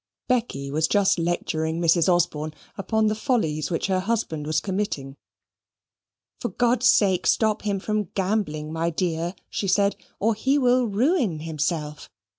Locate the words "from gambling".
7.79-8.73